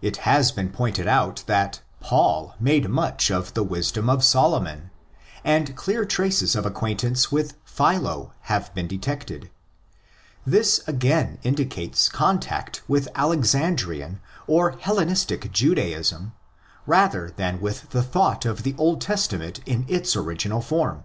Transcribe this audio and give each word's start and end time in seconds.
It 0.00 0.16
has 0.26 0.52
been 0.52 0.70
pointed 0.70 1.06
out 1.06 1.44
that'' 1.46 1.82
Paul"? 2.10 2.54
made 2.58 2.88
much 2.88 3.28
use 3.28 3.36
of 3.36 3.52
the 3.52 3.62
Wisdom 3.62 4.08
of 4.08 4.24
Solomon; 4.24 4.90
and 5.44 5.76
clear 5.76 6.06
traces 6.06 6.56
of 6.56 6.64
acquaintance 6.64 7.30
with 7.30 7.58
Philo 7.62 8.32
have 8.48 8.74
been 8.74 8.86
detected. 8.88 9.50
This 10.46 10.80
again 10.86 11.40
indicates 11.42 12.08
contact 12.08 12.80
with 12.88 13.06
Alexandrian 13.14 14.20
or 14.46 14.76
Hellenistic 14.80 15.52
Judaism 15.52 16.32
rather 16.86 17.30
than 17.36 17.60
with 17.60 17.90
the 17.90 18.02
thought 18.02 18.46
of 18.46 18.62
the 18.62 18.74
Old 18.78 19.02
Testament 19.02 19.60
in 19.66 19.84
its 19.90 20.16
original 20.16 20.62
form. 20.62 21.04